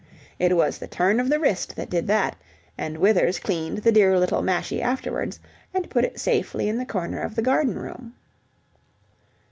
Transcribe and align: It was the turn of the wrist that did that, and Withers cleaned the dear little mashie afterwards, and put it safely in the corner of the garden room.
It 0.39 0.55
was 0.57 0.79
the 0.79 0.87
turn 0.87 1.19
of 1.19 1.29
the 1.29 1.39
wrist 1.39 1.75
that 1.75 1.91
did 1.91 2.07
that, 2.07 2.35
and 2.75 2.97
Withers 2.97 3.37
cleaned 3.37 3.83
the 3.83 3.91
dear 3.91 4.17
little 4.17 4.41
mashie 4.41 4.81
afterwards, 4.81 5.39
and 5.75 5.91
put 5.91 6.05
it 6.05 6.19
safely 6.19 6.67
in 6.67 6.79
the 6.79 6.87
corner 6.87 7.21
of 7.21 7.35
the 7.35 7.43
garden 7.43 7.77
room. 7.77 8.15